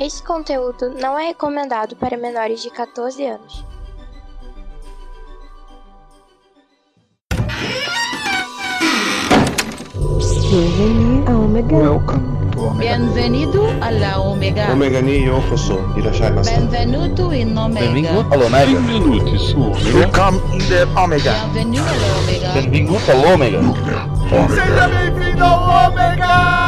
[0.00, 3.64] Este conteúdo não é recomendado para menores de 14 anos.
[10.50, 11.76] Bienvenue à Omega.
[11.76, 12.96] Welcome to Omega.
[12.96, 13.64] Bienvenido
[14.24, 14.72] Omega.
[14.72, 15.80] Omega ni yokoso.
[15.96, 16.48] Irashaimasu.
[16.48, 17.86] Benvenuto in Omega.
[17.86, 18.80] Benvingut all'Omega.
[18.80, 19.98] Benvenuti su Omega.
[19.98, 21.32] Welcome in the Omega.
[21.52, 22.52] Bienvenido alla Omega.
[22.54, 23.60] Benvingut all'Omega.
[24.48, 26.67] Seja bem-vindo ao Omega!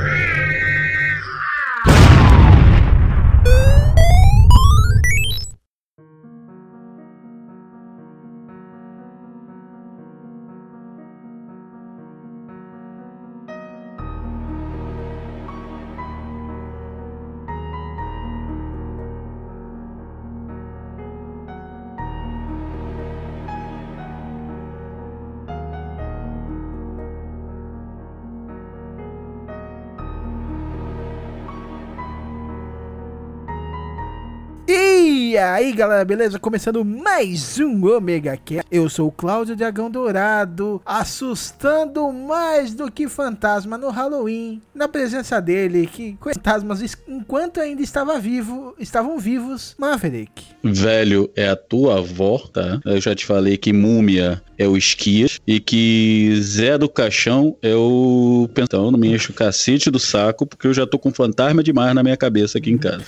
[35.31, 36.37] E aí galera, beleza?
[36.37, 38.67] Começando mais um Omega Cast.
[38.69, 45.39] Eu sou o Cláudio Dragão Dourado, assustando mais do que fantasma no Halloween, na presença
[45.39, 50.43] dele, que fantasmas enquanto ainda estava vivo, estavam vivos, Maverick.
[50.61, 52.81] Velho, é a tua avó, tá?
[52.83, 57.73] Eu já te falei que múmia é o Esquias e que Zé do Caixão é
[57.73, 61.63] o Então, não me enche o cacete do saco, porque eu já tô com fantasma
[61.63, 63.05] demais na minha cabeça aqui em casa.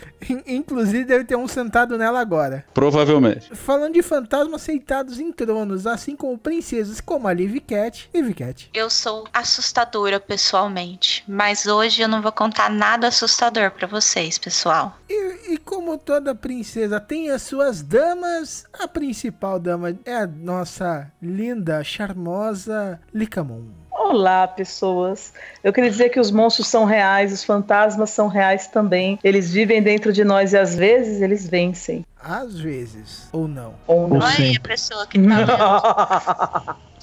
[0.47, 2.65] Inclusive deve ter um sentado nela agora.
[2.73, 3.53] Provavelmente.
[3.55, 8.69] Falando de fantasmas sentados em tronos, assim como princesas como a Liv Cat e Vicat.
[8.73, 14.97] Eu sou assustadora pessoalmente, mas hoje eu não vou contar nada assustador pra vocês, pessoal.
[15.09, 21.11] E, e como toda princesa tem as suas damas, a principal dama é a nossa
[21.21, 23.82] linda, charmosa Licamon.
[23.93, 25.31] Olá, pessoas.
[25.63, 29.19] Eu queria dizer que os monstros são reais, os fantasmas são reais também.
[29.23, 32.03] Eles vivem dentro de nós e às vezes eles vencem.
[32.21, 33.75] Às vezes, ou não.
[33.85, 34.17] Ou não.
[34.17, 36.75] Olha a pessoa que tá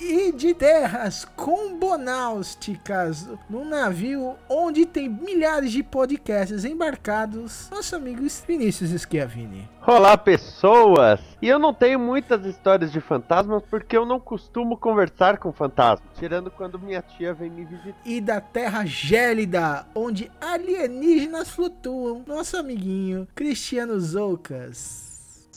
[0.00, 8.90] e de terras combonáusticas, num navio onde tem milhares de podcasts embarcados, nosso amigo Vinícius
[9.02, 9.68] Schiavini.
[9.86, 11.20] Olá, pessoas!
[11.40, 16.08] E eu não tenho muitas histórias de fantasmas porque eu não costumo conversar com fantasmas,
[16.18, 17.98] tirando quando minha tia vem me visitar.
[18.04, 25.07] E da terra gélida, onde alienígenas flutuam, nosso amiguinho Cristiano Zoucas.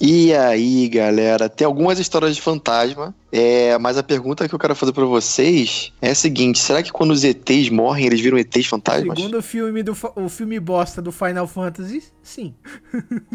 [0.04, 4.74] E aí, galera, tem algumas histórias de fantasma, é, mas a pergunta que eu quero
[4.74, 8.66] fazer pra vocês é a seguinte: será que quando os ETs morrem, eles viram ETs
[8.66, 9.16] fantasmas?
[9.16, 12.52] Segundo o filme, do, o filme bosta do Final Fantasy, sim.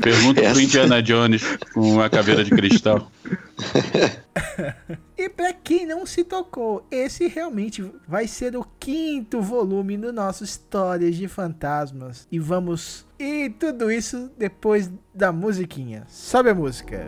[0.01, 3.13] Pergunta pro Indiana Jones com a caveira de cristal.
[5.17, 10.45] e pra quem não se tocou, esse realmente vai ser o quinto volume do nosso
[10.45, 12.27] Histórias de Fantasmas.
[12.31, 13.07] E vamos.
[13.19, 16.05] E tudo isso depois da musiquinha.
[16.09, 17.07] Sobe a música.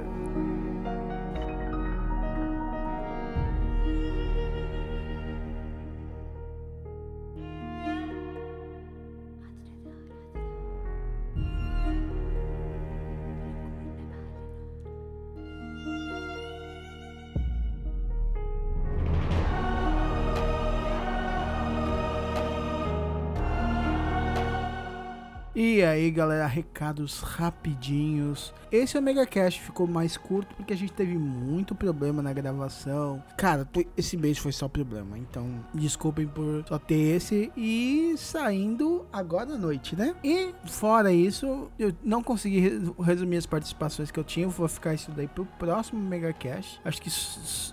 [25.61, 28.55] E aí, galera, recados rapidinhos.
[28.71, 33.21] Esse Omega Cast ficou mais curto porque a gente teve muito problema na gravação.
[33.37, 39.55] Cara, esse mês foi só problema, então desculpem por só ter esse e saindo agora
[39.55, 40.15] à noite, né?
[40.23, 45.11] E fora isso, eu não consegui resumir as participações que eu tinha, vou ficar isso
[45.11, 46.81] daí pro próximo Omega Cast.
[46.85, 47.11] Acho que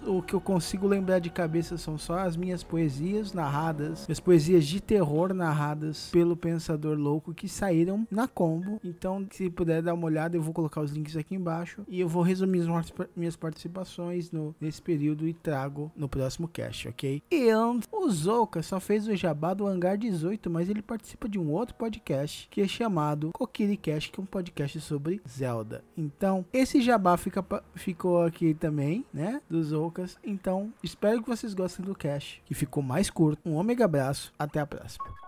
[0.10, 4.66] o que eu consigo lembrar de cabeça são só as minhas poesias narradas, as poesias
[4.66, 8.80] de terror narradas pelo Pensador Louco que saíram saíram na combo.
[8.84, 11.84] Então, se puder dar uma olhada, eu vou colocar os links aqui embaixo.
[11.88, 16.88] E eu vou resumir as minhas participações no, nesse período e trago no próximo cast,
[16.88, 17.22] ok?
[17.30, 17.54] E
[17.92, 21.76] o Zouka só fez o jabá do Hangar 18, mas ele participa de um outro
[21.76, 25.84] podcast que é chamado Kokiri Cast, que é um podcast sobre Zelda.
[25.98, 27.44] Então, esse jabá fica,
[27.76, 29.42] ficou aqui também, né?
[29.50, 30.18] Dos Zoukas.
[30.24, 33.42] Então, espero que vocês gostem do cast, que ficou mais curto.
[33.46, 35.25] Um ômega abraço, até a próxima.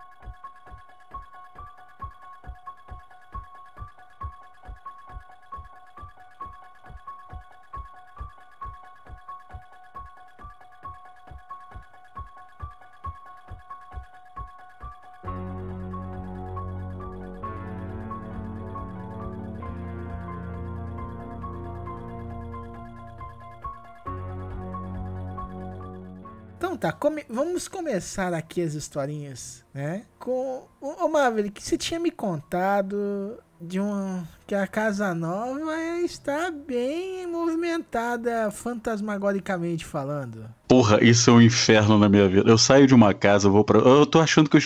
[27.38, 30.06] Vamos começar aqui as historinhas, né?
[30.18, 37.26] Com ô, Maverick, você tinha me contado de uma que a casa nova está bem
[37.26, 40.46] movimentada fantasmagoricamente falando.
[40.66, 42.50] Porra, isso é um inferno na minha vida.
[42.50, 43.78] Eu saio de uma casa, eu vou pra.
[43.78, 44.64] Eu tô achando que os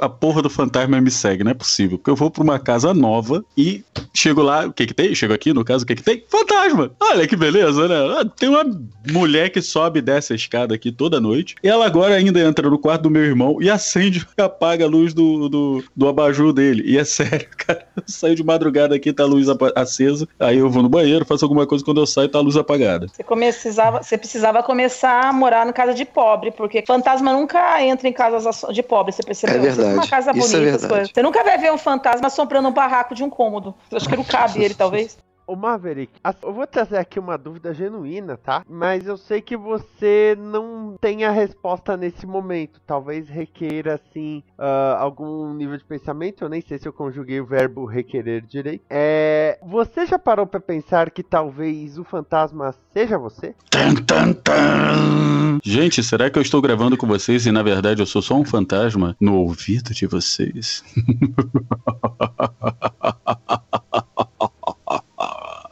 [0.00, 1.98] a porra do fantasma me segue, não é possível.
[1.98, 3.84] Porque eu vou pra uma casa nova e
[4.14, 5.12] chego lá, o que que tem?
[5.16, 6.24] Chego aqui, no caso, o que que tem?
[6.28, 6.92] Fantasma!
[7.00, 7.96] Olha que beleza, né?
[8.20, 8.64] Ah, Tem uma
[9.10, 11.56] mulher que sobe e desce a escada aqui toda noite.
[11.64, 14.88] E ela agora ainda entra no quarto do meu irmão e acende e apaga a
[14.88, 16.84] luz do, do, do abajur dele.
[16.86, 17.84] E é sério, cara.
[17.96, 20.28] Eu saio de madrugada aqui, tá a luz acesa.
[20.38, 23.06] Aí eu vou no banheiro, faço alguma coisa, quando eu saio, tá a luz apagada.
[23.08, 28.08] Você, precisava, você precisava começar a morar na casa de pobre, porque fantasma nunca entra
[28.08, 29.56] em casas de pobre, você percebeu?
[29.56, 29.94] É verdade.
[29.94, 30.88] Uma casa Isso é bonita, as verdade.
[30.88, 31.10] coisas.
[31.14, 33.74] Você nunca vai ver um fantasma assombrando um barraco de um cômodo.
[33.90, 35.18] Eu acho que não cabe ele, talvez.
[35.48, 36.12] Ô Maverick,
[36.42, 38.62] eu vou trazer aqui uma dúvida genuína, tá?
[38.68, 42.78] Mas eu sei que você não tem a resposta nesse momento.
[42.86, 46.44] Talvez requeira, assim, ah, algum nível de pensamento.
[46.44, 48.84] Eu nem sei se eu conjuguei o verbo requerer direito.
[48.90, 49.58] É.
[49.62, 53.54] Você já parou pra pensar que talvez o fantasma seja você?
[53.70, 55.60] Tan, tan, tan.
[55.64, 58.44] Gente, será que eu estou gravando com vocês e na verdade eu sou só um
[58.44, 60.84] fantasma no ouvido de vocês?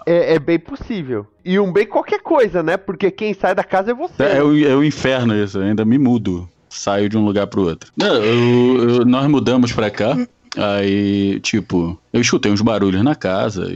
[0.06, 1.26] É, é bem possível.
[1.44, 2.76] E um bem qualquer coisa, né?
[2.76, 4.22] Porque quem sai da casa é você.
[4.22, 6.48] É, o, é o inferno isso, eu ainda me mudo.
[6.70, 7.90] Saio de um lugar pro outro.
[8.00, 10.16] Eu- eu- nós mudamos pra cá.
[10.56, 13.66] Aí, tipo, eu escutei uns barulhos na casa.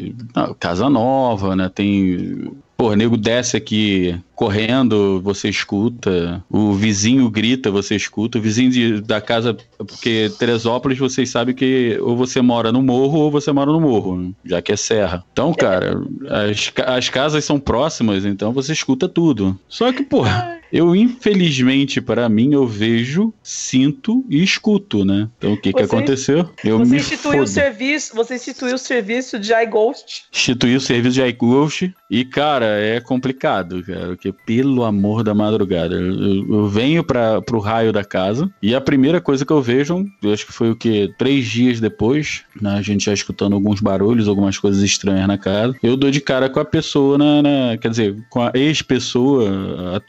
[0.59, 1.69] casa nova, né?
[1.75, 2.51] Tem.
[2.81, 6.43] Pô, nego desce aqui correndo, você escuta.
[6.49, 8.39] O vizinho grita, você escuta.
[8.39, 9.55] O vizinho de- da casa.
[9.77, 14.35] Porque Teresópolis, vocês sabem que ou você mora no morro ou você mora no morro,
[14.47, 15.23] já que é serra.
[15.31, 19.61] Então, cara, as, as casas são próximas, então você escuta tudo.
[19.69, 20.60] Só que, porra.
[20.73, 25.29] Eu, infelizmente, para mim, eu vejo, sinto e escuto, né?
[25.39, 26.49] Então, o que que Você- aconteceu?
[26.65, 30.25] Eu você me instituiu o serviço, você instituiu o serviço de iGhost.
[30.33, 35.95] Instituí o serviço de iGhost e, cara, é complicado, cara, porque pelo amor da madrugada,
[35.95, 40.05] eu, eu venho para pro raio da casa e a primeira coisa que eu vejo,
[40.23, 43.81] eu acho que foi o que três dias depois, né, a gente já escutando alguns
[43.81, 47.77] barulhos, algumas coisas estranhas na casa, eu dou de cara com a pessoa na, na-
[47.79, 50.01] quer dizer, com a ex-pessoa, a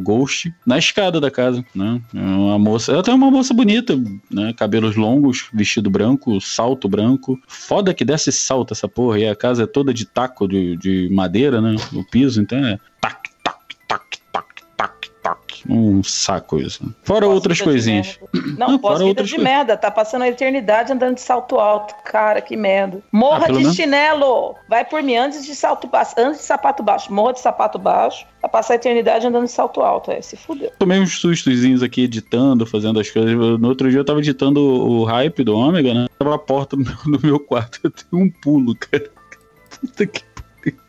[0.00, 2.00] Ghost, na escada da casa, né?
[2.14, 3.96] É Uma moça, ela tem uma moça bonita,
[4.30, 4.52] né?
[4.52, 7.38] Cabelos longos, vestido branco, salto branco.
[7.46, 9.18] Foda que desce salto essa porra.
[9.18, 11.76] E a casa é toda de taco de, de madeira, né?
[11.92, 12.78] O piso, então é
[15.22, 15.62] tac.
[15.68, 16.94] Um saco isso.
[17.02, 18.18] Fora outras coisinhas.
[18.56, 19.52] Não, Não, fora outras de coisas.
[19.52, 19.76] merda.
[19.76, 21.94] Tá passando a eternidade andando de salto alto.
[22.04, 23.02] Cara, que merda.
[23.12, 24.54] Morra Ah, de menos- chinelo.
[24.68, 26.14] Vai por mim antes de salto baixo.
[26.18, 27.12] Antes de sapato baixo.
[27.12, 28.26] Morra de sapato baixo.
[28.40, 30.10] Vai passar a eternidade andando de salto alto.
[30.10, 30.72] É, se fudeu.
[30.78, 33.32] Tomei uns sustozinhos aqui editando, fazendo as coisas.
[33.34, 36.06] No outro dia eu tava editando o, hype do Ômega, né?
[36.18, 37.78] Tava a porta no meu, no meu quarto.
[37.84, 39.10] Eu tenho um pulo, cara.
[39.80, 40.22] Puta que.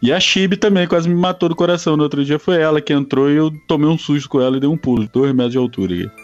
[0.02, 1.96] E a Chibi também quase me matou do coração.
[1.96, 4.60] No outro dia foi ela que entrou e eu tomei um susto com ela e
[4.60, 5.08] dei um pulo.
[5.12, 6.21] Dois metros de altura aqui.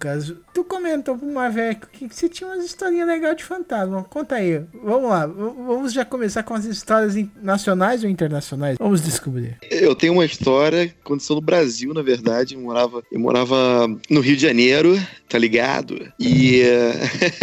[0.00, 4.02] Zoucas, tu comentou pro Maveco que você tinha umas historinhas legais de fantasma.
[4.04, 4.62] Conta aí.
[4.82, 5.26] Vamos lá.
[5.26, 8.78] Vamos já começar com as histórias nacionais ou internacionais?
[8.78, 9.58] Vamos descobrir.
[9.70, 12.54] Eu tenho uma história que aconteceu no Brasil, na verdade.
[12.54, 16.10] Eu morava, eu morava no Rio de Janeiro, tá ligado?
[16.18, 16.92] E, eh,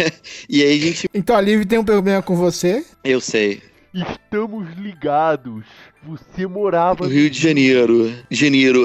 [0.48, 1.08] e aí a gente.
[1.14, 2.84] Então a Liv tem um problema com você.
[3.04, 3.62] Eu sei.
[3.94, 5.64] Estamos ligados.
[6.06, 8.12] Você morava No Rio de Janeiro.
[8.30, 8.84] Janeiro,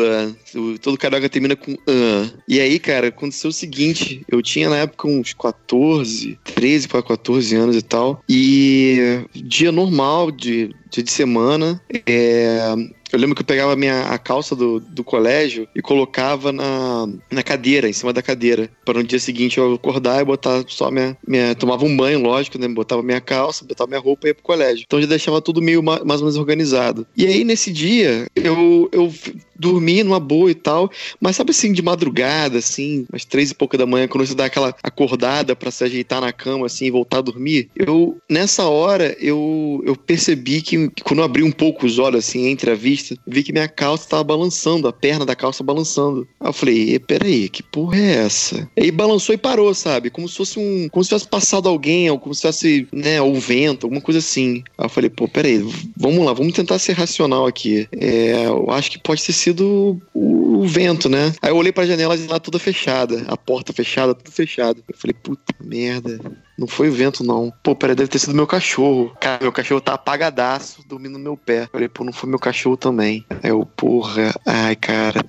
[0.55, 2.31] o- todo carioca termina com an.
[2.47, 7.55] E aí, cara, aconteceu o seguinte: eu tinha na época uns 14, 13 para 14
[7.55, 8.23] anos e tal.
[8.29, 12.73] E dia normal, de, dia de semana, é,
[13.13, 17.07] eu lembro que eu pegava a, minha, a calça do, do colégio e colocava na,
[17.31, 18.69] na cadeira, em cima da cadeira.
[18.83, 21.53] Para no dia seguinte eu acordar e botar só minha, minha.
[21.53, 22.67] Tomava um banho, lógico, né?
[22.67, 24.83] Botava minha calça, botava minha roupa e ia pro colégio.
[24.87, 27.05] Então já deixava tudo meio ma- mais ou menos organizado.
[27.15, 29.13] E aí, nesse dia, eu, eu
[29.57, 30.89] dormi numa boa e tal.
[31.19, 34.45] Mas sabe assim, de madrugada, assim, umas três e pouca da manhã, quando você dá
[34.45, 39.15] aquela acordada pra se ajeitar na cama, assim, e voltar a dormir, eu, nessa hora,
[39.19, 42.75] eu, eu percebi que, que quando eu abri um pouco os olhos, assim, entre a
[42.75, 46.27] vista, vi que minha calça tava balançando, a perna da calça balançando.
[46.39, 48.69] Aí eu falei, "E, peraí, que porra é essa?
[48.75, 50.09] E balançou e parou, sabe?
[50.09, 50.87] Como se fosse um.
[50.89, 54.63] Como se tivesse passado alguém, ou como se tivesse, né, o vento, alguma coisa assim.
[54.77, 55.63] Aí eu falei, pô, peraí,
[55.95, 57.87] vamos lá, vamos tentar ser racional aqui.
[57.91, 61.33] É, eu acho que pode ter sido o, vento, né?
[61.41, 64.83] Aí eu olhei pra janela e lá toda fechada, a porta fechada, tudo fechado.
[64.87, 66.19] Eu falei, puta merda.
[66.57, 67.51] Não foi o vento, não.
[67.63, 69.13] Pô, peraí, deve ter sido meu cachorro.
[69.19, 71.63] Cara, meu cachorro tá apagadaço, dormindo no meu pé.
[71.63, 73.25] Eu falei, pô, não foi meu cachorro também.
[73.41, 75.23] Aí eu, porra, ai, cara.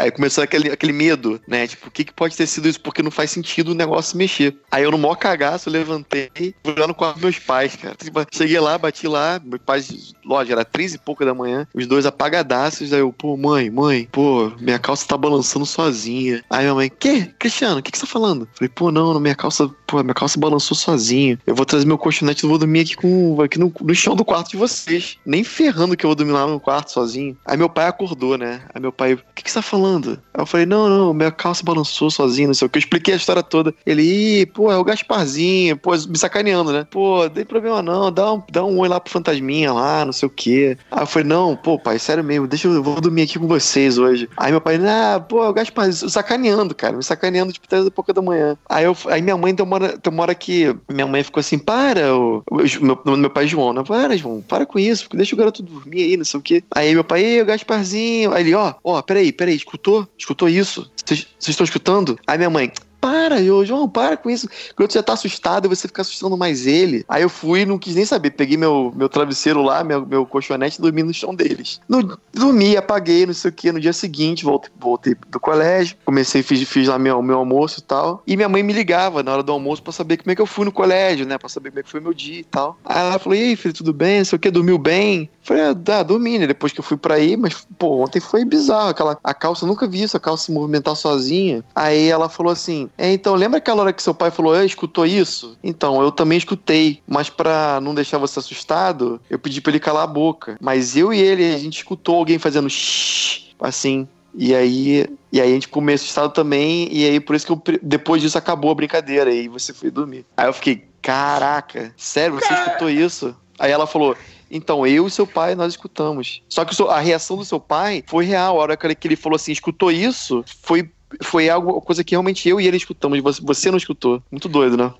[0.00, 1.66] Aí começou aquele, aquele medo, né?
[1.66, 2.80] Tipo, o que, que pode ter sido isso?
[2.80, 4.56] Porque não faz sentido o negócio mexer.
[4.70, 7.96] Aí eu, no maior cagaço, levantei, fui lá no quarto dos meus pais, cara.
[8.32, 12.06] Cheguei lá, bati lá, meus pais, lógico, era três e pouca da manhã, os dois
[12.06, 12.92] apagadaços.
[12.92, 16.42] Aí eu, pô, mãe, mãe, pô, minha calça tá balançando sozinha.
[16.50, 17.26] Aí minha mãe, que?
[17.38, 18.48] Cristiano, o que, que você tá falando?
[18.54, 21.38] Falei, pô, não, minha calça, pô, minha calça balançou sozinho.
[21.46, 24.24] Eu vou trazer meu colchonete, eu vou dormir aqui, com, aqui no, no chão do
[24.24, 25.16] quarto de vocês.
[25.24, 27.36] Nem ferrando que eu vou dormir lá no quarto sozinho.
[27.44, 28.62] Aí meu pai acordou, né?
[28.74, 30.20] Aí meu pai, o que, que você tá falando?
[30.34, 32.78] Aí eu falei, não, não, minha calça balançou sozinho, não sei o que.
[32.78, 33.74] Eu expliquei a história toda.
[33.86, 36.86] Ele, Ih, pô, é o Gasparzinho, pô, me sacaneando, né?
[36.90, 40.12] Pô, não tem problema não, dá um, dá um oi lá pro fantasminha lá, não
[40.12, 40.76] sei o que.
[40.90, 43.46] Aí eu falei, não, pô, pai, sério mesmo, deixa eu, eu vou dormir aqui com
[43.46, 44.28] vocês hoje.
[44.36, 47.90] Aí meu pai, ah, pô, é o Gasparzinho, sacaneando, cara, me sacaneando, tipo, três e
[47.90, 48.56] pouca da manhã.
[48.68, 52.42] Aí, eu, aí minha mãe uma hora que minha mãe ficou assim, para, o,
[52.80, 53.82] meu, meu pai João, né?
[53.82, 56.64] Para, João, para com isso, deixa o garoto dormir aí, não sei o que.
[56.74, 58.32] Aí meu pai, o Gasparzinho.
[58.32, 60.08] Aí ele, ó, ó, peraí, peraí, escutou?
[60.16, 60.90] Escutou isso?
[61.04, 62.18] Vocês estão escutando?
[62.26, 64.46] Aí minha mãe, para, ô, João, para com isso.
[64.46, 67.04] O garoto já tá assustado você fica assustando mais ele.
[67.08, 68.30] Aí eu fui, não quis nem saber.
[68.30, 71.80] Peguei meu, meu travesseiro lá, meu, meu colchonete e dormi no chão deles.
[71.88, 73.72] No, dormi, apaguei, não sei o que.
[73.72, 75.96] No dia seguinte, voltei, voltei do colégio.
[76.04, 78.22] Comecei, fiz, fiz lá meu, meu almoço e tal.
[78.26, 80.46] E minha mãe me ligava na hora do almoço pra saber como é que eu
[80.46, 81.38] fui no colégio, né?
[81.38, 82.78] Pra saber como é que foi meu dia e tal.
[82.84, 84.18] Aí ela falou: E aí, filho, tudo bem?
[84.18, 85.30] Não sei o que, dormiu bem?
[85.42, 86.46] Falei, ah, dormi, né?
[86.46, 88.90] Depois que eu fui pra aí, mas, pô, ontem foi bizarro.
[88.90, 91.64] Aquela, a calça, eu nunca vi isso, a calça se movimentar sozinha.
[91.74, 95.06] Aí ela falou assim: É, então, lembra aquela hora que seu pai falou, "Ah, escutou
[95.06, 95.56] isso?
[95.62, 100.04] Então, eu também escutei, mas pra não deixar você assustado, eu pedi pra ele calar
[100.04, 100.56] a boca.
[100.60, 104.06] Mas eu e ele, a gente escutou alguém fazendo shh, assim.
[104.34, 107.62] E aí, e aí a gente ficou assustado também, e aí por isso que eu,
[107.82, 110.24] depois disso acabou a brincadeira, e você foi dormir.
[110.36, 113.34] Aí eu fiquei, caraca, sério, você escutou isso?
[113.58, 114.16] Aí ela falou,
[114.50, 116.42] então, eu e seu pai, nós escutamos.
[116.48, 118.58] Só que a reação do seu pai foi real.
[118.58, 120.90] A hora que ele falou assim, escutou isso, foi,
[121.22, 123.20] foi algo, coisa que realmente eu e ele escutamos.
[123.42, 124.22] Você, não escutou.
[124.30, 124.92] Muito doido, né?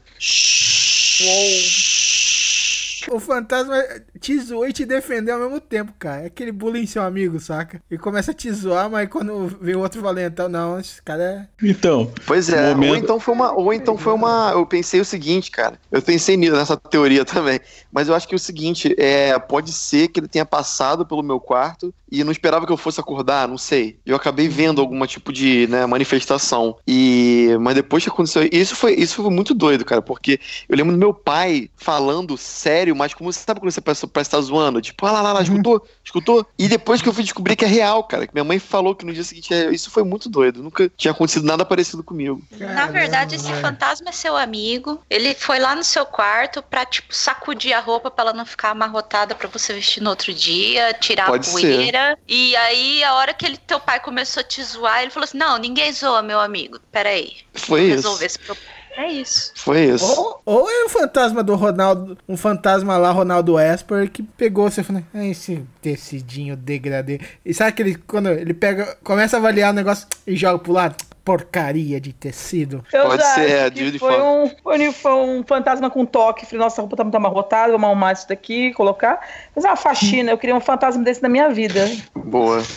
[3.10, 3.76] O fantasma
[4.18, 6.22] te zoou e te defendeu ao mesmo tempo, cara.
[6.22, 7.80] É aquele bullying seu amigo, saca?
[7.90, 11.66] E começa a te zoar, mas quando vem o outro valentão, não, esse cara é.
[11.66, 12.12] Então.
[12.26, 13.52] Pois é, Momento- ou então foi uma.
[13.52, 14.50] Ou então foi uma.
[14.52, 15.78] Eu pensei o seguinte, cara.
[15.90, 17.60] Eu pensei nisso, nessa teoria também.
[17.92, 21.22] Mas eu acho que é o seguinte, é, pode ser que ele tenha passado pelo
[21.22, 23.98] meu quarto e não esperava que eu fosse acordar, não sei.
[24.04, 26.76] Eu acabei vendo alguma tipo de né, manifestação.
[26.86, 27.56] E.
[27.60, 28.48] Mas depois que aconteceu.
[28.50, 32.89] Isso foi, isso foi muito doido, cara, porque eu lembro do meu pai falando sério,
[32.94, 34.80] mas como você sabe quando você parece, parece estar zoando?
[34.80, 35.86] Tipo, ah lá, lá, lá, escutou?
[36.04, 36.46] Escutou?
[36.58, 38.26] E depois que eu fui descobrir que é real, cara.
[38.26, 39.52] Que minha mãe falou que no dia seguinte.
[39.52, 40.62] é- Isso foi muito doido.
[40.62, 42.42] Nunca tinha acontecido nada parecido comigo.
[42.58, 45.00] Na verdade, esse fantasma é seu amigo.
[45.08, 48.70] Ele foi lá no seu quarto pra, tipo, sacudir a roupa pra ela não ficar
[48.70, 51.60] amarrotada pra você vestir no outro dia, tirar Pode a ser.
[51.60, 52.18] poeira.
[52.28, 55.38] E aí, a hora que ele, teu pai começou a te zoar, ele falou assim:
[55.38, 56.78] Não, ninguém zoa, meu amigo.
[56.92, 57.32] Peraí.
[57.54, 57.96] Foi vou isso.
[57.96, 58.79] resolver esse problema.
[58.96, 59.52] É isso.
[59.56, 60.04] Foi isso.
[60.04, 64.80] Ou, ou é o fantasma do Ronaldo, um fantasma lá, Ronaldo Esper, que pegou você
[64.80, 67.20] e falou, ah, esse tecidinho degradê.
[67.44, 70.96] E sabe aquele, quando ele pega, começa a avaliar o negócio e joga pro lado?
[71.24, 72.84] Porcaria de tecido.
[72.92, 76.46] Eu Pode já ser, é, que de foi um, foi, foi um fantasma com toque.
[76.46, 79.20] Falei, nossa, a roupa tá muito amarrotada, vamos arrumar isso daqui, colocar.
[79.54, 81.88] Fazer uma faxina, eu queria um fantasma desse na minha vida.
[82.14, 82.62] Boa.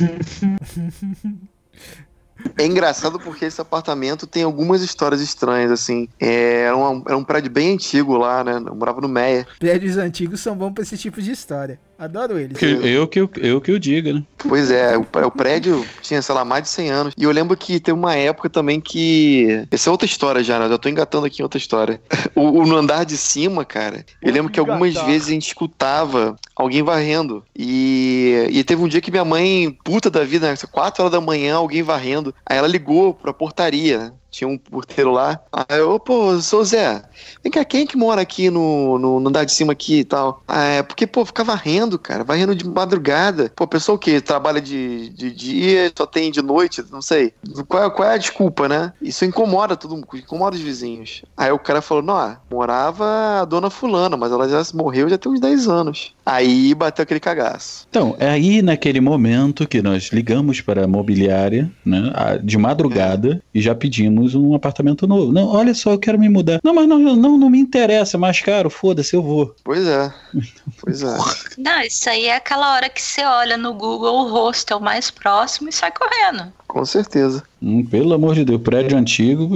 [2.58, 6.08] É engraçado porque esse apartamento tem algumas histórias estranhas, assim.
[6.20, 8.62] É, era, um, era um prédio bem antigo lá, né?
[8.66, 9.48] Eu morava no Meia.
[9.60, 11.80] Prédios antigos são bons pra esse tipo de história.
[11.98, 12.58] Adoro eles.
[12.58, 14.24] Que- eu, que, eu, eu que eu diga, né?
[14.38, 17.14] Pois é, o, o prédio tinha, sei lá, mais de 100 anos.
[17.18, 19.66] E eu lembro que teve uma época também que.
[19.72, 20.66] Essa é outra história já, né?
[20.66, 22.02] Eu já tô engatando aqui em outra história.
[22.36, 25.06] O, o- no andar de cima, cara, eu lembro que algumas Engatar.
[25.08, 27.44] vezes a gente escutava alguém varrendo.
[27.56, 30.56] E, e teve um dia que minha mãe, puta da vida, né?
[30.72, 32.34] 4 horas da manhã, alguém varrendo.
[32.50, 34.12] Aí ela ligou pra portaria, né?
[34.34, 35.40] Tinha um porteiro lá.
[35.52, 37.04] Aí eu, pô, sou Zé.
[37.44, 40.04] Vem cá, quem é que mora aqui no, no, no andar de cima aqui e
[40.04, 40.42] tal?
[40.48, 42.24] Ah, é, porque, pô, fica varrendo, cara.
[42.24, 43.52] Varrendo de madrugada.
[43.56, 44.20] Pô, pessoa o quê?
[44.20, 47.32] Trabalha de, de dia, só tem de noite, não sei.
[47.68, 48.92] Qual é, qual é a desculpa, né?
[49.00, 51.24] Isso incomoda todo mundo, incomoda os vizinhos.
[51.38, 55.32] Aí o cara falou, não, morava a dona fulana, mas ela já morreu já tem
[55.32, 56.16] uns 10 anos.
[56.26, 57.86] Aí bateu aquele cagaço.
[57.90, 62.12] Então, é aí naquele momento que nós ligamos para a mobiliária, né,
[62.42, 65.32] de madrugada, e já pedimos um apartamento novo.
[65.32, 66.60] Não, olha só, eu quero me mudar.
[66.64, 69.56] Não, mas não, não, não me interessa, é mais caro, foda-se, eu vou.
[69.64, 70.14] Pois é.
[70.80, 71.18] Pois é.
[71.58, 75.70] Não, isso aí é aquela hora que você olha no Google o hostel mais próximo
[75.70, 76.52] e sai correndo.
[76.68, 77.44] Com certeza.
[77.64, 79.50] Hum, pelo amor de Deus, prédio antigo,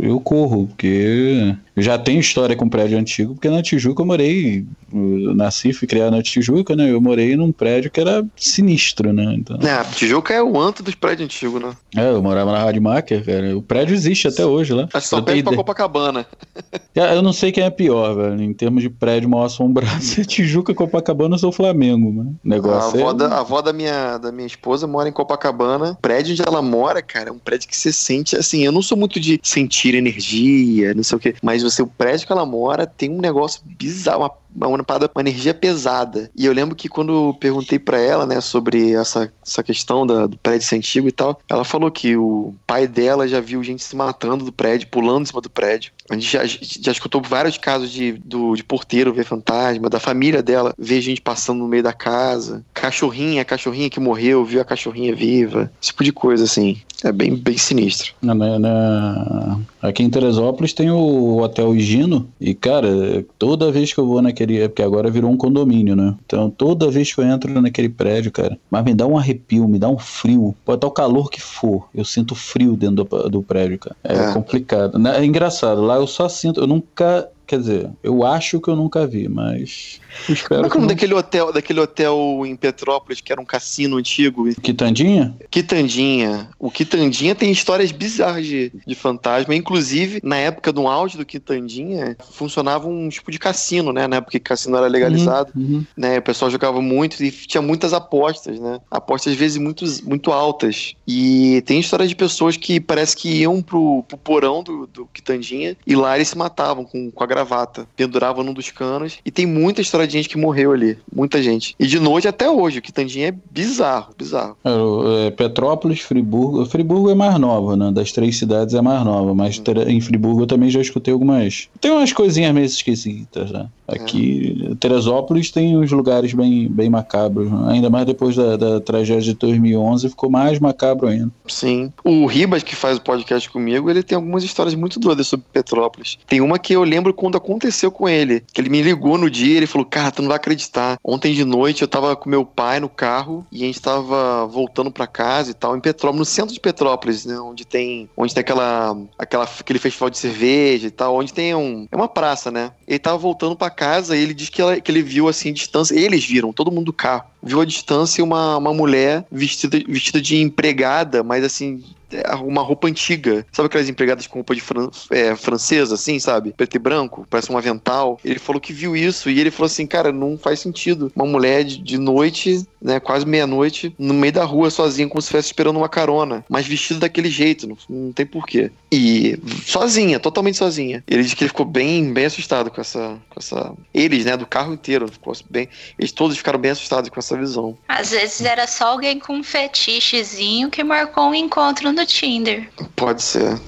[0.00, 4.64] eu, corro, porque eu já tenho história com prédio antigo, porque na Tijuca eu morei,
[4.90, 6.90] eu nasci, fui criado na Tijuca, né?
[6.90, 9.34] Eu morei num prédio que era sinistro, né?
[9.34, 11.72] Então, É, Tijuca é o anto dos prédios antigos, né?
[11.94, 13.54] é, eu morava na Rádio Macker, cara.
[13.54, 14.84] O prédio existe até hoje lá.
[14.94, 15.54] Acho que só pede pra.
[15.54, 16.26] Copacabana.
[16.94, 18.40] Eu não sei quem é pior, velho.
[18.40, 22.38] Em termos de prédio mal assombrado, se é Tijuca, Copacabana, eu sou Flamengo, mano.
[22.44, 23.14] O A negócio avó, é...
[23.14, 25.92] da, a avó da, minha, da minha esposa mora em Copacabana.
[25.92, 28.96] O prédio onde ela mora, cara, um prédio que você sente, assim, eu não sou
[28.96, 32.86] muito de sentir energia, não sei o quê, mas você, o prédio que ela mora
[32.86, 36.30] tem um negócio bizarro, uma, uma, parada- uma energia pesada.
[36.36, 40.26] E eu lembro que quando eu perguntei pra ela, né, sobre essa, essa questão da-
[40.26, 43.82] do prédio ser antigo e tal, ela falou que o pai dela já viu gente
[43.82, 45.92] se matando do prédio, pulando em cima do prédio.
[46.10, 50.42] A gente já, já escutou vários casos de, do, de porteiro ver fantasma, da família
[50.42, 54.64] dela ver gente passando no meio da casa, cachorrinha, a cachorrinha que morreu, viu a
[54.64, 56.76] cachorrinha viva, esse tipo de coisa, assim.
[57.02, 58.12] É bem, bem sinistro.
[58.22, 64.06] Na- na- Aqui em Teresópolis tem o Hotel Higino e, cara, toda vez que eu
[64.06, 64.43] vou naquele...
[64.52, 66.14] é Porque agora virou um condomínio, né?
[66.26, 69.78] Então, toda vez que eu entro naquele prédio, cara, mas me dá um arrepio, me
[69.78, 70.54] dá um frio.
[70.64, 73.96] Pode estar o calor que for, eu sinto frio dentro do, do prédio, cara.
[74.04, 74.32] É, É.
[74.32, 74.98] complicado.
[74.98, 76.60] Na- É engraçado, lá eu só sinto...
[76.60, 77.28] Eu nunca...
[77.46, 80.00] Quer dizer, eu acho que eu nunca vi, mas...
[80.28, 80.86] espero Como é que não...
[80.86, 84.48] daquele hotel, daquele hotel em Petrópolis que era um cassino antigo?
[84.60, 85.34] Quitandinha?
[85.50, 86.48] Quitandinha.
[86.58, 89.54] O Quitandinha tem histórias bizarras de, de fantasma.
[89.54, 94.06] Inclusive, na época do auge do Quitandinha, funcionava um tipo de cassino, né?
[94.06, 95.52] Na época que cassino era legalizado.
[95.54, 95.84] Uhum.
[95.96, 96.18] né?
[96.18, 98.80] O pessoal jogava muito e tinha muitas apostas, né?
[98.90, 100.94] Apostas às vezes muito, muito altas.
[101.06, 105.76] E tem história de pessoas que parece que iam pro, pro porão do, do Quitandinha
[105.86, 109.18] e lá eles se matavam com, com a gravata, penduravam num dos canos.
[109.24, 111.74] E tem muita história de gente que morreu ali, muita gente.
[111.78, 114.56] E de noite até hoje, o Quitandinha é bizarro, bizarro.
[114.64, 116.64] É, é, Petrópolis, Friburgo.
[116.66, 117.90] Friburgo é mais nova, né?
[117.92, 121.68] Das três cidades é mais nova, mas Tere- em Friburgo eu também já escutei algumas.
[121.80, 123.68] Tem umas coisinhas meio esquisitas, né?
[123.86, 127.72] Aqui, Teresópolis tem uns lugares bem, bem macabros, né?
[127.72, 131.30] ainda mais depois da, da tragédia de 2011, ficou mais macabro ainda.
[131.46, 131.92] Sim.
[132.02, 136.18] O Ribas, que faz o podcast comigo, ele tem algumas histórias muito doidas sobre Petrópolis.
[136.26, 138.42] Tem uma que eu lembro quando aconteceu com ele.
[138.52, 140.98] Que ele me ligou no dia ele falou: Cara, tu não vai acreditar.
[141.02, 144.90] Ontem de noite eu tava com meu pai no carro e a gente tava voltando
[144.90, 147.38] pra casa e tal, em Petrópolis, no centro de Petrópolis, né?
[147.38, 151.86] Onde tem, onde tem aquela, aquela, aquele festival de cerveja e tal, onde tem um.
[151.90, 152.72] É uma praça, né?
[152.86, 155.94] Ele tava voltando pra casa ele disse que, ela- que ele viu assim distância.
[155.94, 157.24] Eles viram, todo mundo do carro.
[157.44, 162.88] Viu a distância uma, uma mulher vestida, vestida de empregada, mas assim, é, uma roupa
[162.88, 163.44] antiga.
[163.52, 166.52] Sabe aquelas empregadas com roupa de fran- é, francesa, assim, sabe?
[166.52, 168.18] Preto e branco, parece um avental.
[168.24, 171.12] Ele falou que viu isso e ele falou assim, cara, não faz sentido.
[171.14, 175.26] Uma mulher de, de noite, né, quase meia-noite, no meio da rua sozinha, como se
[175.26, 178.70] estivesse esperando uma carona, mas vestida daquele jeito, não, não tem porquê.
[178.92, 181.02] E sozinha, totalmente sozinha.
[181.08, 183.72] Ele disse que ele ficou bem, bem assustado com essa, com essa...
[183.92, 185.68] Eles, né, do carro inteiro, ficou bem...
[185.98, 187.76] Eles todos ficaram bem assustados com essa visão.
[187.88, 192.68] Às vezes era só alguém com um fetichezinho que marcou um encontro no Tinder.
[192.96, 193.58] Pode ser.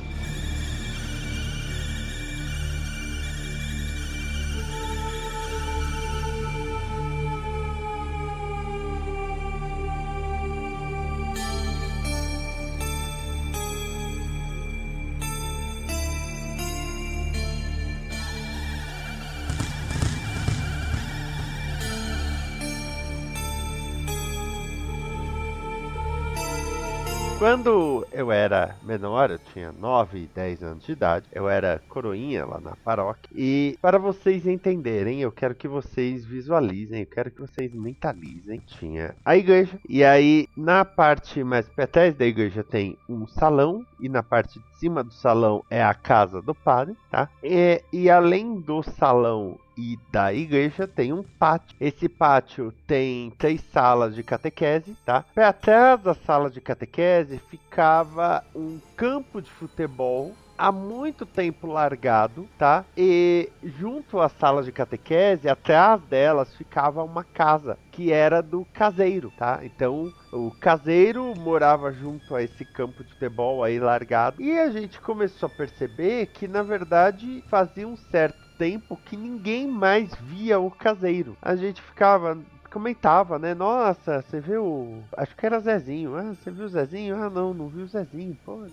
[28.16, 32.74] Eu era menor, eu tinha 9, 10 anos de idade, eu era coroinha lá na
[32.74, 33.29] paróquia.
[33.35, 38.62] E para vocês entenderem, eu quero que vocês visualizem, eu quero que vocês mentalizem.
[38.66, 44.09] Tinha a igreja, e aí na parte mais trás da igreja tem um salão, e
[44.09, 47.29] na parte de cima do salão é a casa do padre, tá?
[47.43, 51.77] E, e além do salão e da igreja tem um pátio.
[51.81, 55.25] Esse pátio tem três salas de catequese, tá?
[55.35, 62.49] Pé atrás da sala de catequese ficava um campo de futebol há muito tempo largado,
[62.59, 62.85] tá?
[62.97, 69.33] E junto à sala de catequese, atrás delas ficava uma casa que era do caseiro,
[69.37, 69.61] tá?
[69.62, 75.01] Então o caseiro morava junto a esse campo de futebol aí largado e a gente
[75.01, 80.71] começou a perceber que na verdade fazia um certo tempo que ninguém mais via o
[80.71, 81.37] caseiro.
[81.40, 82.38] A gente ficava
[82.77, 83.55] comentava, né?
[83.55, 85.03] Nossa, você viu.
[85.17, 86.15] Acho que era Zezinho.
[86.15, 87.17] Ah, você viu o Zezinho?
[87.17, 88.37] Ah, não, não viu o Zezinho.
[88.45, 88.67] Pô,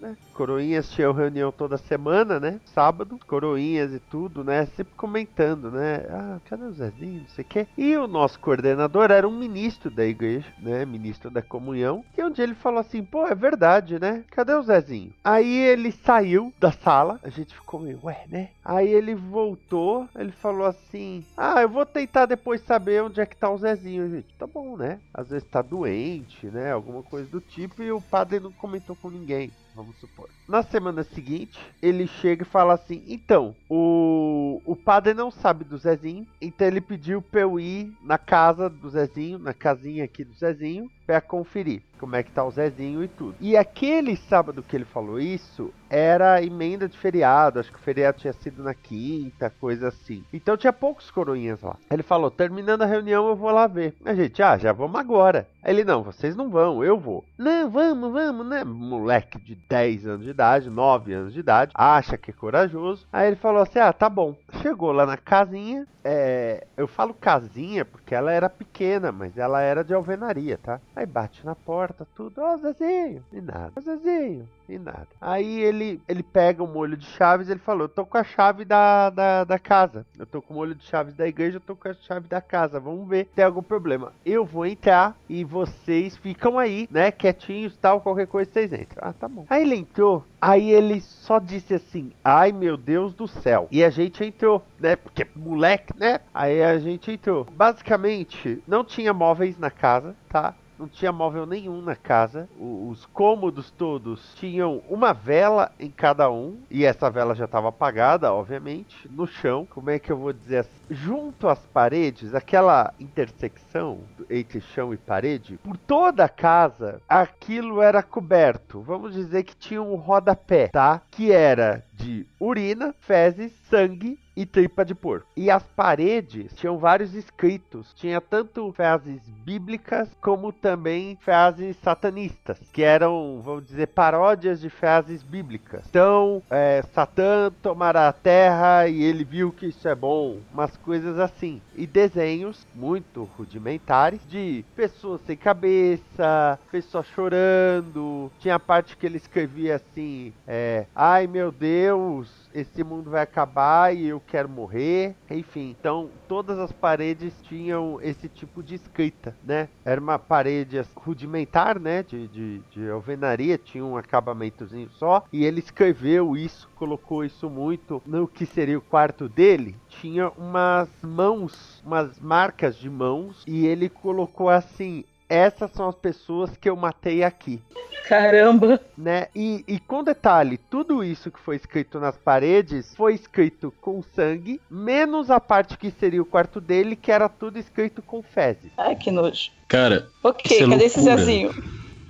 [0.00, 0.16] né?
[0.32, 2.58] Coroinhas tinham reunião toda semana, né?
[2.64, 4.64] Sábado, coroinhas e tudo, né?
[4.74, 6.06] Sempre comentando, né?
[6.08, 7.20] Ah, cadê o Zezinho?
[7.20, 7.66] Não sei o quê.
[7.76, 10.86] E o nosso coordenador era um ministro da igreja, né?
[10.86, 12.02] Ministro da comunhão.
[12.18, 14.24] Um dia ele falou assim: pô, é verdade, né?
[14.30, 15.12] Cadê o Zezinho?
[15.22, 17.20] Aí ele saiu da sala.
[17.22, 18.48] A gente ficou meio, ué, né?
[18.64, 20.08] Aí ele voltou.
[20.16, 24.08] Ele falou assim: ah, eu vou tentar depois saber onde é que tá o Zezinho,
[24.08, 24.32] gente.
[24.38, 25.00] Tá bom, né?
[25.12, 26.70] Às vezes tá doente, né?
[26.70, 30.28] Alguma coisa do tipo, e o padre não comentou com ninguém vamos supor.
[30.48, 35.78] Na semana seguinte, ele chega e fala assim: então, o, o padre não sabe do
[35.78, 40.34] Zezinho, então ele pediu pra eu ir na casa do Zezinho, na casinha aqui do
[40.34, 43.36] Zezinho, pra conferir como é que tá o Zezinho e tudo.
[43.40, 48.18] E aquele sábado que ele falou isso era emenda de feriado, acho que o feriado
[48.18, 50.24] tinha sido na quinta, coisa assim.
[50.32, 51.76] Então tinha poucos coroinhas lá.
[51.88, 53.94] Ele falou: terminando a reunião, eu vou lá ver.
[54.04, 55.46] A gente, ah, já vamos agora.
[55.64, 57.24] Ele, não, vocês não vão, eu vou.
[57.38, 58.64] Não, vamos, vamos, né?
[58.64, 63.06] Moleque de 10 anos de idade, 9 anos de idade, acha que é corajoso.
[63.10, 64.36] Aí ele falou assim: ah, tá bom.
[64.60, 69.82] Chegou lá na casinha, é, eu falo casinha porque ela era pequena, mas ela era
[69.82, 70.78] de alvenaria, tá?
[70.94, 75.08] Aí bate na porta, tudo, ó, oh, Zezinho, e nada, oh, Zezinho, e nada.
[75.20, 78.64] Aí ele, ele pega o molho de chaves ele falou: Eu tô com a chave
[78.64, 80.06] da, da, da casa.
[80.18, 82.40] Eu tô com o molho de chaves da igreja, eu tô com a chave da
[82.40, 82.80] casa.
[82.80, 84.12] Vamos ver se tem algum problema.
[84.24, 87.10] Eu vou entrar e vocês ficam aí, né?
[87.10, 88.98] Quietinhos tal, qualquer coisa vocês entram.
[89.00, 89.46] Ah, tá bom.
[89.48, 93.68] Aí ele entrou, aí ele só disse assim: Ai meu Deus do céu.
[93.70, 94.96] E a gente entrou, né?
[94.96, 96.20] Porque moleque, né?
[96.32, 97.46] Aí a gente entrou.
[97.52, 100.54] Basicamente, não tinha móveis na casa, tá?
[100.82, 102.48] Não tinha móvel nenhum na casa.
[102.58, 106.58] O, os cômodos todos tinham uma vela em cada um.
[106.68, 109.08] E essa vela já estava apagada, obviamente.
[109.08, 110.72] No chão, como é que eu vou dizer assim?
[110.90, 118.02] Junto às paredes, aquela intersecção entre chão e parede, por toda a casa, aquilo era
[118.02, 118.80] coberto.
[118.80, 121.00] Vamos dizer que tinha um rodapé, tá?
[121.10, 125.26] Que era de urina, fezes, sangue e tripa de porco.
[125.36, 127.92] E as paredes tinham vários escritos.
[127.94, 135.22] Tinha tanto frases bíblicas como também frases satanistas, que eram, vamos dizer, paródias de frases
[135.22, 135.84] bíblicas.
[135.88, 140.38] Então, é, Satã tomará a terra e ele viu que isso é bom.
[140.52, 141.60] Umas coisas assim.
[141.74, 148.30] E desenhos muito rudimentares de pessoas sem cabeça, pessoas chorando.
[148.38, 153.94] Tinha a parte que ele escrevia assim: é, Ai meu Deus esse mundo vai acabar
[153.94, 155.14] e eu quero morrer.
[155.30, 159.68] Enfim, então todas as paredes tinham esse tipo de escrita, né?
[159.84, 162.02] Era uma parede rudimentar, né?
[162.02, 165.24] De, de, de alvenaria, tinha um acabamentozinho só.
[165.32, 169.76] E ele escreveu isso, colocou isso muito no que seria o quarto dele.
[169.88, 173.42] Tinha umas mãos, umas marcas de mãos.
[173.46, 177.58] E ele colocou assim: essas são as pessoas que eu matei aqui.
[178.06, 178.78] Caramba!
[178.98, 179.28] Né?
[179.34, 184.60] E, e com detalhe, tudo isso que foi escrito nas paredes foi escrito com sangue,
[184.70, 188.70] menos a parte que seria o quarto dele, que era tudo escrito com fezes.
[188.76, 189.50] Ai, que nojo.
[189.66, 190.84] Cara, ok, cadê loucura.
[190.84, 191.50] esse Zezinho?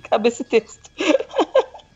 [0.09, 0.91] Cabe esse texto.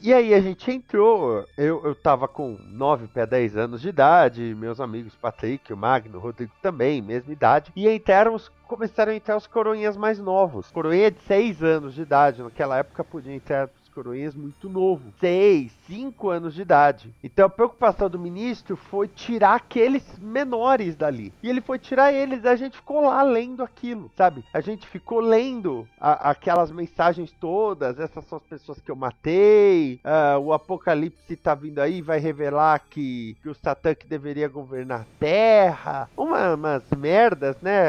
[0.08, 4.56] E aí a gente entrou, eu, eu tava com 9 para 10 anos de idade,
[4.58, 9.16] meus amigos Patrick, o Magno, o Rodrigo também, mesma idade, e entraram os começaram a
[9.16, 10.72] entrar os coroinhas mais novos.
[10.72, 16.30] Coroinha de 6 anos de idade, naquela época podia entrar coroinhas muito novo, 6, 5
[16.30, 17.12] anos de idade.
[17.24, 21.34] Então a preocupação do ministro foi tirar aqueles menores dali.
[21.42, 24.46] E ele foi tirar eles, a gente ficou lá lendo aquilo, sabe?
[24.54, 30.00] A gente ficou lendo a, aquelas mensagens todas, essas são as pessoas que eu matei,
[30.06, 35.02] uh, o apocalipse tá vindo aí, vai revelar que, que o Satã que deveria governar
[35.02, 37.82] a Terra, uma, umas merdas, né?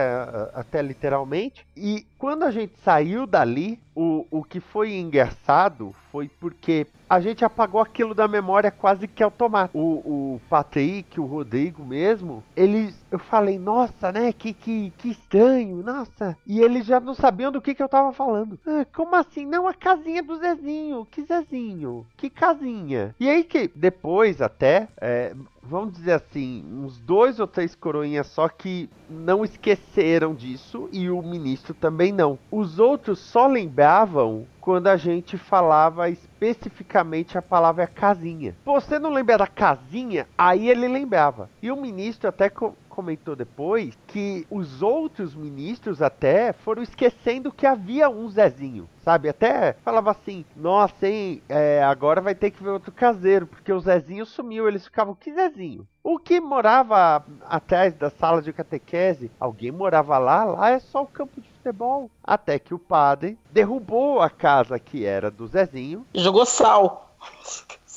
[0.54, 1.66] Até literalmente.
[1.76, 7.44] E quando a gente saiu dali, o, o que foi engraçado foi porque a gente
[7.44, 9.78] apagou aquilo da memória quase que automático.
[9.78, 12.94] O, o Patrick, o Rodrigo mesmo, eles.
[13.10, 14.32] Eu falei, nossa, né?
[14.32, 16.36] Que, que, que estranho, nossa.
[16.46, 18.58] E eles já não sabiam do que, que eu tava falando.
[18.66, 19.46] Ah, como assim?
[19.46, 21.06] Não, a casinha do Zezinho.
[21.10, 22.06] Que Zezinho?
[22.16, 23.14] Que casinha?
[23.18, 24.88] E aí que depois até.
[25.00, 25.34] É,
[25.68, 31.22] vamos dizer assim, uns dois ou três coroinhas só que não esqueceram disso e o
[31.22, 32.38] ministro também não.
[32.50, 38.56] Os outros só lembravam quando a gente falava especificamente a palavra casinha.
[38.64, 40.26] Você não lembra da casinha?
[40.36, 41.50] Aí ele lembrava.
[41.62, 42.50] E o ministro até
[42.98, 49.28] comentou depois que os outros ministros até foram esquecendo que havia um Zezinho, sabe?
[49.28, 53.78] Até falava assim, nossa, hein, é, agora vai ter que ver outro caseiro, porque o
[53.78, 54.66] Zezinho sumiu.
[54.66, 55.86] Eles ficavam, que Zezinho?
[56.02, 61.06] O que morava atrás da sala de catequese, alguém morava lá, lá é só o
[61.06, 62.10] campo de futebol.
[62.24, 66.04] Até que o padre derrubou a casa que era do Zezinho.
[66.12, 67.14] Jogou sal.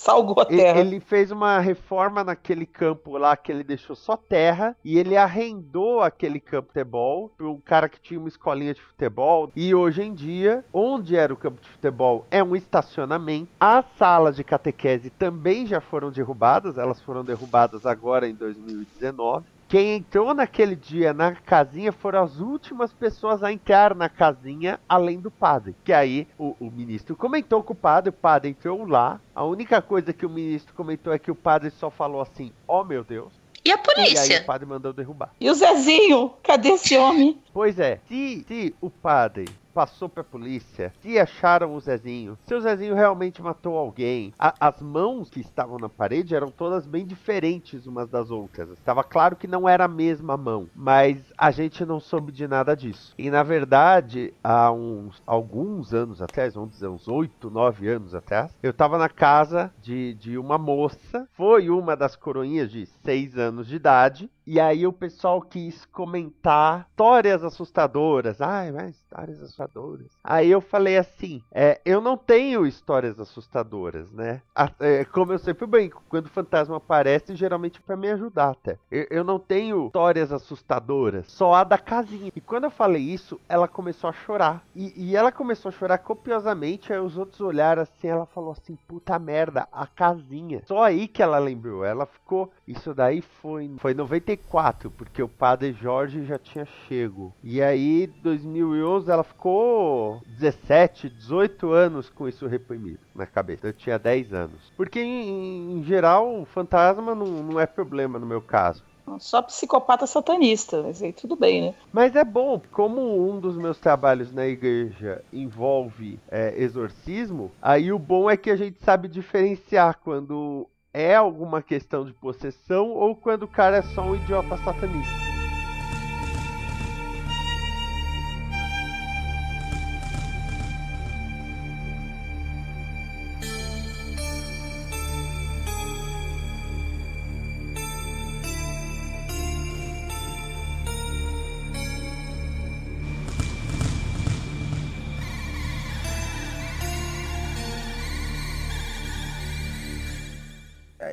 [0.01, 0.79] Salgou a terra.
[0.79, 6.01] Ele fez uma reforma naquele campo lá que ele deixou só terra e ele arrendou
[6.01, 9.51] aquele campo de futebol para um cara que tinha uma escolinha de futebol.
[9.55, 13.49] E hoje em dia, onde era o campo de futebol é um estacionamento.
[13.59, 19.45] As salas de catequese também já foram derrubadas, elas foram derrubadas agora em 2019.
[19.71, 25.17] Quem entrou naquele dia na casinha foram as últimas pessoas a entrar na casinha, além
[25.17, 25.73] do padre.
[25.85, 29.21] Que aí o, o, ministro comentou com o padre, o padre entrou lá.
[29.33, 32.81] A única coisa que o ministro comentou é que o padre só falou assim: Ó
[32.81, 33.31] oh, meu Deus.
[33.63, 34.33] E a polícia?
[34.33, 35.33] E aí o padre mandou derrubar.
[35.39, 36.33] E o Zezinho?
[36.43, 37.39] Cadê esse homem?
[37.53, 42.61] Pois é, se, se o padre passou pra polícia, se acharam o Zezinho, se o
[42.61, 44.33] Zezinho realmente matou alguém.
[44.37, 48.69] A, as mãos que estavam na parede eram todas bem diferentes umas das outras.
[48.69, 52.75] Estava claro que não era a mesma mão, mas a gente não soube de nada
[52.75, 53.13] disso.
[53.17, 58.51] E na verdade, há uns alguns anos atrás, vamos dizer uns 8, 9 anos atrás,
[58.61, 63.67] eu estava na casa de, de uma moça, foi uma das coroinhas de 6 anos
[63.67, 68.41] de idade, e aí o pessoal quis comentar histórias assustadoras.
[68.41, 70.07] Ai, mas histórias assustadoras.
[70.23, 74.41] Aí eu falei assim: é, eu não tenho histórias assustadoras, né?
[74.79, 78.77] É, como eu sempre brinco, quando o fantasma aparece, geralmente é pra me ajudar até.
[78.89, 82.31] Eu, eu não tenho histórias assustadoras, só a da casinha.
[82.35, 84.63] E quando eu falei isso, ela começou a chorar.
[84.75, 86.91] E, e ela começou a chorar copiosamente.
[86.91, 90.61] Aí os outros olharam assim, ela falou assim: puta merda, a casinha.
[90.65, 91.85] Só aí que ela lembrou.
[91.85, 92.51] Ela ficou.
[92.67, 93.93] Isso daí foi, foi
[94.31, 97.33] 94, porque o padre Jorge já tinha chego.
[97.43, 103.67] E aí, 2011, ela ficou 17, 18 anos com isso reprimido na cabeça.
[103.67, 104.71] Eu tinha 10 anos.
[104.75, 108.83] Porque, em, em geral, fantasma não, não é problema no meu caso.
[109.19, 111.73] Só psicopata satanista, mas aí tudo bem, né?
[111.91, 117.99] Mas é bom, como um dos meus trabalhos na igreja envolve é, exorcismo, aí o
[117.99, 123.43] bom é que a gente sabe diferenciar quando é alguma questão de possessão ou quando
[123.43, 125.30] o cara é só um idiota satanista.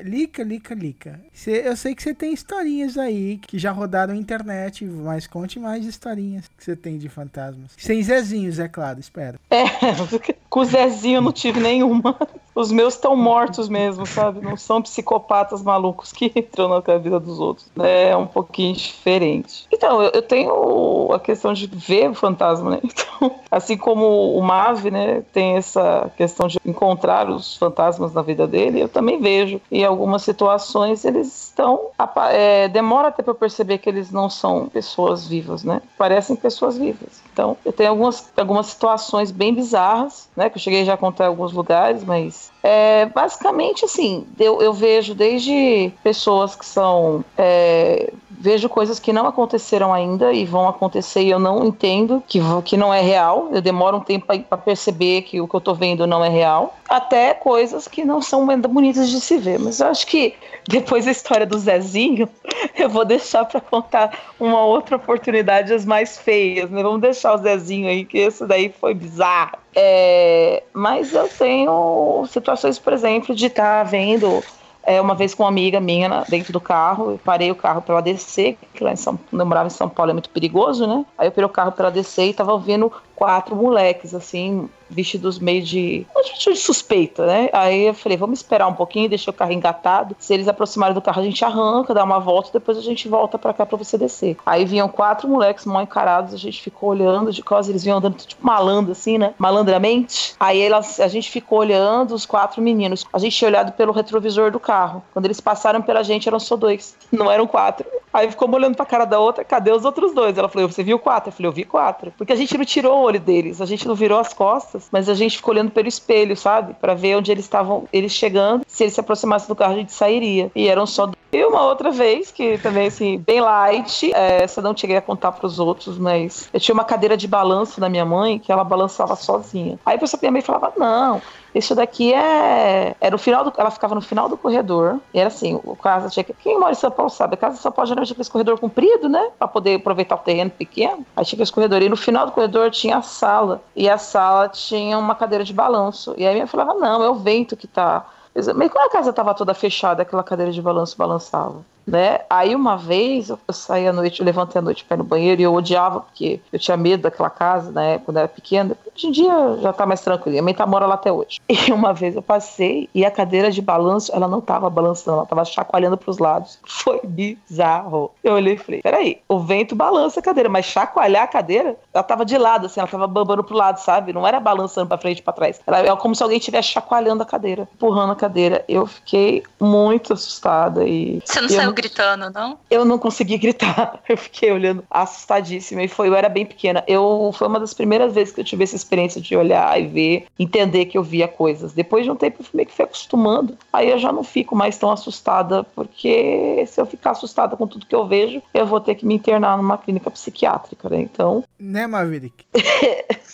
[0.05, 1.21] Lica, lica, lica.
[1.33, 5.59] Cê, eu sei que você tem historinhas aí que já rodaram na internet, mas conte
[5.59, 7.73] mais historinhas que você tem de fantasmas.
[7.77, 9.39] Sem Zezinhos, é claro, espero.
[9.51, 9.65] É,
[10.51, 12.17] com o Zezinho eu não tive nenhuma.
[12.59, 14.41] Os meus estão mortos mesmo, sabe?
[14.41, 17.71] Não são psicopatas malucos que entram na vida dos outros.
[17.79, 19.65] É um pouquinho diferente.
[19.73, 22.81] Então, eu, eu tenho a questão de ver o fantasma, né?
[23.19, 28.47] Então, assim como o Mave, né, tem essa questão de encontrar os fantasmas na vida
[28.47, 29.61] dele, eu também vejo.
[29.73, 31.89] E algumas situações eles estão.
[32.31, 35.83] É, demora até para perceber que eles não são pessoas vivas, né?
[35.97, 37.21] Parecem pessoas vivas.
[37.33, 40.49] Então, eu tenho algumas, algumas situações bem bizarras, né?
[40.49, 44.73] Que eu cheguei já a contar em alguns lugares, mas é, basicamente, assim, eu, eu,
[44.73, 47.25] vejo desde pessoas que são.
[47.37, 52.39] É, vejo coisas que não aconteceram ainda e vão acontecer e eu não entendo que,
[52.65, 53.49] que não é real.
[53.53, 56.77] Eu demoro um tempo para perceber que o que eu tô vendo não é real.
[56.89, 59.59] Até coisas que não são bonitas de se ver.
[59.59, 60.35] Mas eu acho que
[60.69, 62.29] depois da história do Zezinho,
[62.79, 66.83] eu vou deixar para contar uma outra oportunidade, as mais feias, né?
[66.83, 69.59] Vamos deixar o Zezinho aí, que esse daí foi bizarro.
[69.75, 74.43] É, mas eu tenho situações, por exemplo, de estar tá vendo
[74.89, 77.97] é, uma vez com uma amiga minha dentro do carro, eu parei o carro para
[77.97, 81.05] ela descer, que lá em São, eu morava em São Paulo é muito perigoso, né?
[81.19, 85.41] Aí eu parei o carro para ela descer e tava ouvindo quatro moleques, assim, vestidos
[85.41, 86.07] meio de.
[86.39, 87.51] De suspeita, né?
[87.53, 90.15] Aí eu falei, vamos esperar um pouquinho, deixa o carro engatado.
[90.21, 93.37] Se eles aproximarem do carro, a gente arranca, dá uma volta, depois a gente volta
[93.37, 94.37] pra cá pra você descer.
[94.47, 98.15] Aí vinham quatro moleques mal encarados, a gente ficou olhando de costas, eles vinham andando
[98.19, 99.35] tipo malandro, assim, né?
[99.37, 100.37] Malandramente.
[100.39, 103.05] Aí elas, a gente ficou olhando os quatro meninos.
[103.13, 105.03] A gente tinha olhado pelo retrovisor do carro.
[105.13, 107.85] Quando eles passaram pela gente, eram só dois, não eram quatro.
[108.13, 110.39] Aí ficou olhando pra cara da outra, cadê os outros dois?
[110.39, 111.29] Ela falou, você viu quatro?
[111.29, 112.13] Eu falei, eu vi quatro.
[112.17, 115.15] Porque a gente não tirou olho deles, a gente não virou as costas, mas a
[115.15, 116.75] gente ficou olhando pelo espelho, sabe?
[116.75, 118.63] Pra ver onde eles estavam, eles chegando.
[118.67, 120.51] Se eles se aproximassem do carro, a gente sairia.
[120.55, 121.11] E eram só.
[121.31, 125.33] E uma outra vez, que também, assim, bem light, é, essa não cheguei a contar
[125.33, 129.15] pros outros, mas eu tinha uma cadeira de balanço da minha mãe que ela balançava
[129.15, 129.79] sozinha.
[129.85, 131.21] Aí a pessoa minha mãe falava, não,
[131.55, 132.95] isso daqui é.
[133.01, 133.53] Era no final do.
[133.57, 135.01] Ela ficava no final do corredor.
[135.13, 136.33] E era assim, o casa tinha que.
[136.33, 138.59] Quem mora em São Paulo sabe, a casa de São Paulo geralmente tinha esse corredor
[138.59, 139.31] comprido, né?
[139.39, 141.05] Pra poder aproveitar o terreno pequeno.
[141.17, 141.83] Aí tinha esse corredor.
[141.83, 143.63] E no final do corredor tinha a sala.
[143.75, 146.15] E a sala tinha uma cadeira de balanço.
[146.17, 148.07] E aí minha mãe falava, não, é o vento que tá.
[148.55, 152.21] Mas quando a casa tava toda fechada, aquela cadeira de balanço balançava né?
[152.29, 155.41] Aí uma vez eu saí à noite, eu levantei à noite para ir no banheiro
[155.41, 157.99] e eu odiava porque eu tinha medo daquela casa, né?
[157.99, 158.77] Quando eu era pequena.
[158.95, 160.33] Hoje em dia já tá mais tranquilo.
[160.33, 161.41] Minha mãe tá mora lá até hoje.
[161.69, 165.27] E uma vez eu passei e a cadeira de balanço, ela não tava balançando, ela
[165.27, 166.59] tava chacoalhando para os lados.
[166.67, 168.11] Foi bizarro.
[168.23, 172.03] Eu olhei e falei: peraí, o vento balança a cadeira, mas chacoalhar a cadeira, ela
[172.03, 174.13] tava de lado, assim, ela tava bambando pro lado, sabe?
[174.13, 175.61] Não era balançando para frente e pra trás.
[175.67, 178.65] Era é como se alguém estivesse chacoalhando a cadeira, empurrando a cadeira.
[178.69, 181.21] Eu fiquei muito assustada e.
[181.25, 182.59] Você não saiu gritando, não?
[182.71, 184.01] Eu não consegui gritar.
[184.09, 185.83] Eu fiquei olhando assustadíssima.
[185.83, 186.83] E foi, eu era bem pequena.
[186.87, 190.27] Eu foi uma das primeiras vezes que eu tive essa experiência de olhar e ver,
[190.39, 191.73] entender que eu via coisas.
[191.73, 193.57] Depois de um tempo eu meio que fui acostumando.
[193.73, 197.87] Aí eu já não fico mais tão assustada, porque se eu ficar assustada com tudo
[197.87, 201.01] que eu vejo, eu vou ter que me internar numa clínica psiquiátrica, né?
[201.01, 201.45] Então.
[201.59, 202.45] Né, Maverick?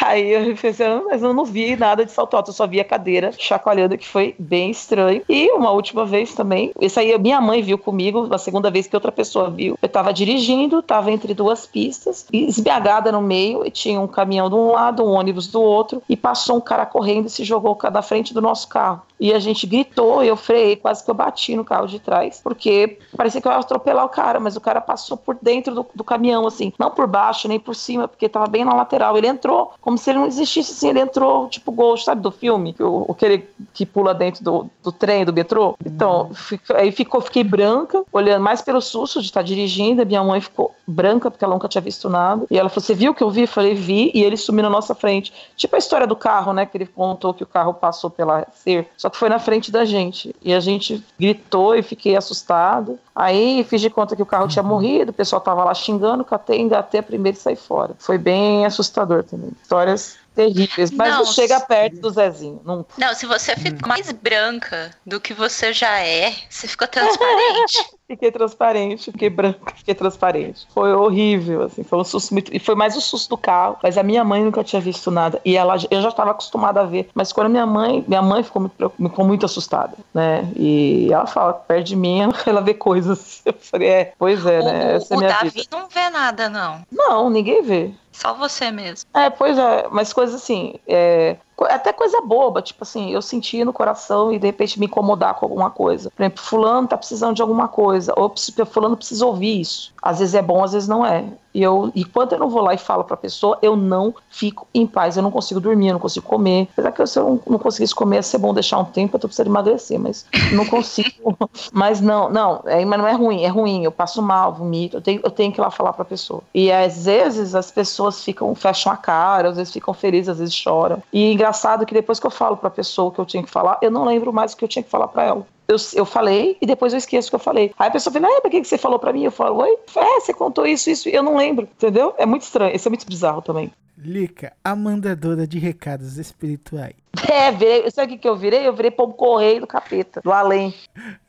[0.00, 2.84] Aí eu pensei, mas eu não vi nada de salto alto, eu só vi a
[2.84, 5.22] cadeira chacoalhando, que foi bem estranho.
[5.28, 8.96] E uma última vez também, isso aí minha mãe viu comigo, a segunda vez que
[8.96, 9.78] outra pessoa viu.
[9.80, 14.54] Eu tava dirigindo, tava entre duas pistas, esbiagada no meio, e tinha um caminhão de
[14.54, 18.02] um lado, um ônibus do outro, e passou um cara correndo e se jogou da
[18.02, 19.02] frente do nosso carro.
[19.18, 22.98] E a gente gritou, eu freiei, quase que eu bati no carro de trás, porque
[23.16, 26.04] parecia que eu ia atropelar o cara, mas o cara passou por dentro do, do
[26.04, 29.16] caminhão, assim, não por baixo nem por cima, porque tava bem na lateral.
[29.16, 32.74] Ele entrou como se ele não existisse, assim, ele entrou tipo Ghost, sabe, do filme?
[32.78, 35.76] O, aquele que pula dentro do, do trem, do metrô.
[35.84, 40.22] Então, fico, aí ficou, fiquei branca, olhando mais pelo susto de estar dirigindo, a minha
[40.22, 42.46] mãe ficou branca, porque ela nunca tinha visto nada.
[42.50, 43.42] E ela falou: Você viu o que eu vi?
[43.42, 45.32] Eu falei: Vi, e ele sumiu na nossa frente.
[45.56, 46.66] Tipo a história do carro, né?
[46.66, 49.84] Que ele contou que o carro passou pela ser, só que foi na frente da
[49.84, 50.34] gente.
[50.42, 52.98] E a gente gritou e fiquei assustado.
[53.14, 56.60] Aí fiz de conta que o carro tinha morrido, o pessoal tava lá xingando, catei,
[56.60, 57.94] engatei a primeira e saí fora.
[58.00, 59.52] Foi bem assustador também.
[59.62, 62.60] Histórias terríveis, mas não, não chega perto do Zezinho.
[62.64, 62.94] Nunca.
[62.98, 67.78] Não, se você fica mais branca do que você já é, você ficou transparente.
[68.06, 70.66] fiquei transparente, fiquei branca, fiquei transparente.
[70.72, 72.54] Foi horrível, assim, foi um susto muito.
[72.54, 75.40] E foi mais o susto do carro, mas a minha mãe nunca tinha visto nada.
[75.44, 77.08] E ela, eu já estava acostumada a ver.
[77.14, 80.48] Mas quando a minha mãe, minha mãe ficou muito, ficou muito assustada, né?
[80.56, 83.42] E ela fala, perto de mim, ela vê coisas.
[83.44, 84.92] Eu falei, é, pois é, né?
[84.92, 85.68] O, Essa é o minha Davi vida.
[85.72, 86.82] não vê nada, não.
[86.90, 87.90] Não, ninguém vê.
[88.16, 89.06] Só você mesmo.
[89.12, 93.74] É, pois é, mas coisas assim, é, até coisa boba, tipo assim, eu sentia no
[93.74, 96.10] coração e de repente me incomodar com alguma coisa.
[96.10, 98.32] Por exemplo, fulano tá precisando de alguma coisa, ou
[98.66, 99.92] fulano precisa ouvir isso.
[100.02, 101.26] Às vezes é bom, às vezes não é.
[101.56, 104.86] E eu, enquanto eu não vou lá e falo pra pessoa, eu não fico em
[104.86, 106.68] paz, eu não consigo dormir, eu não consigo comer.
[106.72, 109.26] Apesar que se eu não conseguisse comer, ia ser bom deixar um tempo, eu tô
[109.26, 111.08] precisando emagrecer, mas não consigo.
[111.72, 115.00] mas não, não, é, mas não é ruim, é ruim, eu passo mal, vomito, eu
[115.00, 116.42] tenho, eu tenho que ir lá falar pra pessoa.
[116.54, 120.54] E às vezes as pessoas ficam, fecham a cara, às vezes ficam felizes, às vezes
[120.54, 121.02] choram.
[121.10, 123.78] E engraçado que depois que eu falo pra pessoa o que eu tinha que falar,
[123.80, 125.46] eu não lembro mais o que eu tinha que falar pra ela.
[125.68, 127.72] Eu, eu falei e depois eu esqueço o que eu falei.
[127.78, 129.24] Aí a pessoa fala, ah, pra que que você falou pra mim?
[129.24, 129.76] Eu falo, oi?
[129.96, 132.14] É, você contou isso, isso, eu não lembro, entendeu?
[132.18, 133.72] É muito estranho, isso é muito bizarro também.
[133.98, 136.94] Lica, a mandadora de recados espirituais.
[137.30, 138.66] É, virei, sabe o que, que eu virei?
[138.66, 140.74] Eu virei pombo correio do capeta, do além.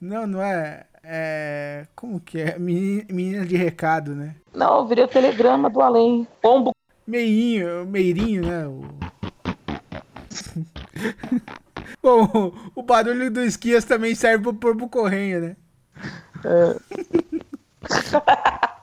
[0.01, 0.85] Não, não é.
[1.01, 1.87] É.
[1.95, 2.59] Como que é?
[2.59, 4.35] Menina, menina de recado, né?
[4.53, 6.27] Não, eu virei o telegrama do além.
[6.41, 6.71] Pombo.
[7.07, 8.67] Meirinho, meirinho, né?
[8.67, 8.83] O...
[12.07, 15.57] Bom, o barulho do esquias também serve pro pombo correio, né?
[16.45, 16.77] É.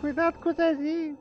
[0.00, 1.16] Cuidado com o Zezinho.